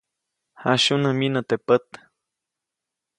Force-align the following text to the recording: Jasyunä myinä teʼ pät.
Jasyunä 0.61 1.09
myinä 1.17 1.41
teʼ 1.49 1.59
pät. 1.67 1.87